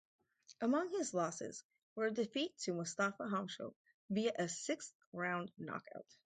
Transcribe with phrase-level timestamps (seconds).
[0.61, 1.63] Among his losses
[1.93, 3.75] were a defeat to Mustafa Hamsho,
[4.09, 6.07] via a sixth-round knockout.